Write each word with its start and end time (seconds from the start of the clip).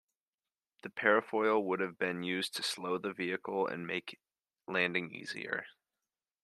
The 0.81 0.89
parafoil 0.89 1.63
would 1.63 1.79
have 1.79 1.95
been 1.99 2.23
used 2.23 2.55
to 2.55 2.63
slow 2.63 2.97
the 2.97 3.13
vehicle 3.13 3.67
and 3.67 3.85
make 3.85 4.19
landing 4.67 5.13
easier. 5.13 5.67